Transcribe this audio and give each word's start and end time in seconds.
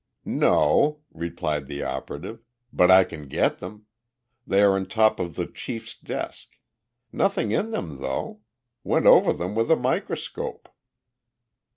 "No," 0.25 1.01
replied 1.13 1.67
the 1.67 1.83
operative, 1.83 2.43
"but 2.73 2.89
I 2.89 3.03
can 3.03 3.27
get 3.27 3.59
them. 3.59 3.85
They 4.47 4.63
are 4.63 4.73
on 4.75 4.87
top 4.87 5.19
of 5.19 5.35
the 5.35 5.45
chief's 5.45 5.95
desk. 5.95 6.57
Nothing 7.11 7.51
in 7.51 7.69
them, 7.69 7.97
though. 7.99 8.39
Went 8.83 9.05
over 9.05 9.31
them 9.31 9.53
with 9.53 9.69
a 9.69 9.75
microscope." 9.75 10.69